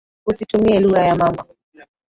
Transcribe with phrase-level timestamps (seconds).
[0.29, 1.43] Usitumie lugha ya mama.